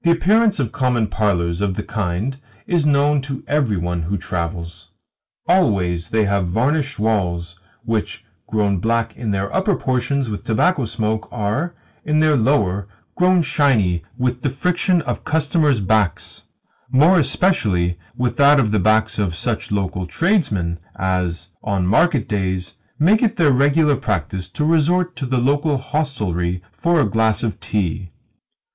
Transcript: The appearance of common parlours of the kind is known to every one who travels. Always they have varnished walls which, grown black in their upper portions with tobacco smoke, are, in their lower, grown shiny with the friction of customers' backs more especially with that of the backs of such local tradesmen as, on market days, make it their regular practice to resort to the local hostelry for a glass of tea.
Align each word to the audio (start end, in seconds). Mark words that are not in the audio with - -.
The 0.00 0.10
appearance 0.10 0.58
of 0.58 0.72
common 0.72 1.08
parlours 1.08 1.60
of 1.60 1.74
the 1.74 1.82
kind 1.82 2.40
is 2.66 2.86
known 2.86 3.20
to 3.20 3.44
every 3.46 3.76
one 3.76 4.00
who 4.04 4.16
travels. 4.16 4.92
Always 5.46 6.08
they 6.08 6.24
have 6.24 6.46
varnished 6.48 6.98
walls 6.98 7.60
which, 7.84 8.24
grown 8.48 8.78
black 8.78 9.14
in 9.14 9.30
their 9.30 9.54
upper 9.54 9.76
portions 9.76 10.30
with 10.30 10.42
tobacco 10.42 10.86
smoke, 10.86 11.28
are, 11.30 11.74
in 12.02 12.20
their 12.20 12.34
lower, 12.34 12.88
grown 13.14 13.42
shiny 13.42 14.02
with 14.16 14.40
the 14.40 14.48
friction 14.48 15.02
of 15.02 15.22
customers' 15.24 15.80
backs 15.80 16.44
more 16.90 17.18
especially 17.18 17.98
with 18.16 18.38
that 18.38 18.58
of 18.58 18.70
the 18.70 18.80
backs 18.80 19.18
of 19.18 19.36
such 19.36 19.70
local 19.70 20.06
tradesmen 20.06 20.78
as, 20.96 21.48
on 21.62 21.86
market 21.86 22.26
days, 22.26 22.76
make 22.98 23.22
it 23.22 23.36
their 23.36 23.52
regular 23.52 23.96
practice 23.96 24.48
to 24.48 24.64
resort 24.64 25.14
to 25.14 25.26
the 25.26 25.36
local 25.36 25.76
hostelry 25.76 26.62
for 26.72 27.02
a 27.02 27.10
glass 27.10 27.42
of 27.42 27.60
tea. 27.60 28.12